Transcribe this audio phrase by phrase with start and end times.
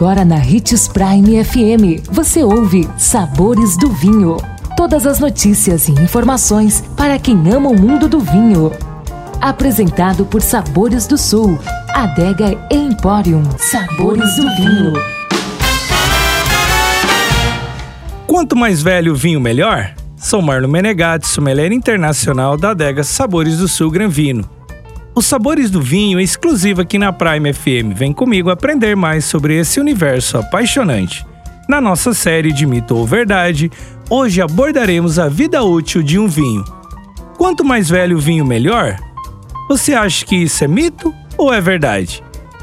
[0.00, 4.38] Agora na Ritz Prime FM, você ouve Sabores do Vinho.
[4.74, 8.72] Todas as notícias e informações para quem ama o mundo do vinho.
[9.42, 11.58] Apresentado por Sabores do Sul,
[11.90, 13.42] Adega Emporium.
[13.58, 14.94] Sabores do Vinho.
[18.26, 19.94] Quanto mais velho o vinho, melhor?
[20.16, 24.59] Sou Marlon Menegatti, sommelier internacional da adega Sabores do Sul Gran Vino.
[25.14, 27.96] Os Sabores do Vinho é exclusivo aqui na Prime FM.
[27.96, 31.26] Vem comigo aprender mais sobre esse universo apaixonante.
[31.68, 33.70] Na nossa série de Mito ou Verdade,
[34.08, 36.64] hoje abordaremos a vida útil de um vinho.
[37.36, 38.96] Quanto mais velho o vinho, melhor?
[39.68, 42.22] Você acha que isso é mito ou é verdade?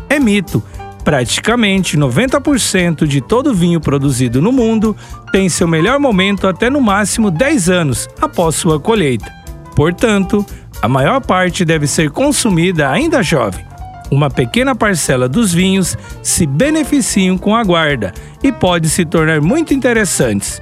[0.09, 0.63] É mito.
[1.03, 4.95] Praticamente 90% de todo vinho produzido no mundo
[5.31, 9.31] tem seu melhor momento até no máximo 10 anos após sua colheita.
[9.75, 10.45] Portanto,
[10.81, 13.65] a maior parte deve ser consumida ainda jovem.
[14.09, 19.73] Uma pequena parcela dos vinhos se beneficiam com a guarda e pode se tornar muito
[19.73, 20.61] interessantes.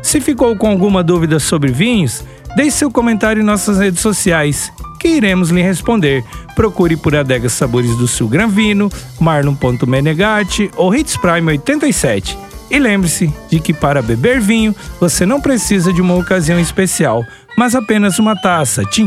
[0.00, 2.22] Se ficou com alguma dúvida sobre vinhos,
[2.54, 4.70] deixe seu comentário em nossas redes sociais,
[5.00, 6.22] que iremos lhe responder.
[6.54, 12.53] Procure por Adega Sabores do Sul Gran Vino, Marlon.menegatti ou Hits Prime 87.
[12.70, 17.24] E lembre-se de que para beber vinho, você não precisa de uma ocasião especial
[17.56, 18.84] mas apenas uma taça.
[18.84, 19.06] Tchim,